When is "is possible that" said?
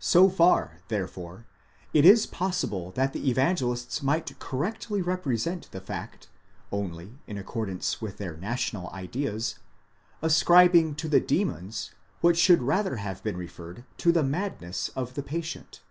2.06-3.12